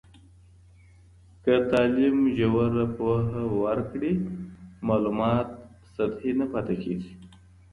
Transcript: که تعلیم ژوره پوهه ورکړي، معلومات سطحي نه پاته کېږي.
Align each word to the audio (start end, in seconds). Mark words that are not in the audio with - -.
که 1.43 1.53
تعلیم 1.71 2.17
ژوره 2.37 2.85
پوهه 2.97 3.41
ورکړي، 3.63 4.13
معلومات 4.87 5.47
سطحي 5.95 6.31
نه 6.39 6.45
پاته 6.51 6.75
کېږي. 6.83 7.11